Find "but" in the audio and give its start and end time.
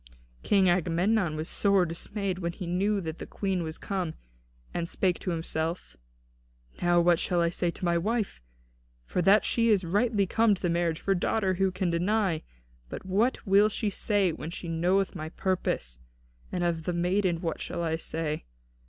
12.89-13.05